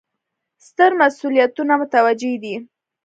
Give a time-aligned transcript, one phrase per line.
[0.65, 2.55] ستر مسوولیتونه متوجه دي.